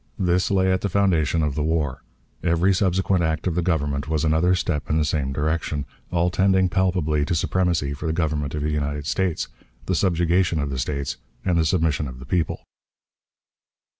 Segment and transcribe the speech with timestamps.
[0.17, 2.01] This lay at the foundation of the war.
[2.43, 6.69] Every subsequent act of the Government was another step in the same direction, all tending
[6.69, 9.47] palpably to supremacy for the Government of the United States,
[9.85, 12.63] the subjugation of the States, and the submission of the people.